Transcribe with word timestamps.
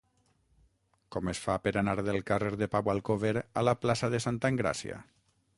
Com 1.15 1.29
es 1.33 1.41
fa 1.43 1.57
per 1.67 1.73
anar 1.83 1.95
del 2.09 2.19
carrer 2.31 2.51
de 2.63 2.71
Pau 2.77 2.91
Alcover 2.97 3.37
a 3.63 3.67
la 3.69 3.79
plaça 3.85 4.13
de 4.15 4.23
Santa 4.29 4.55
Engràcia? 4.57 5.03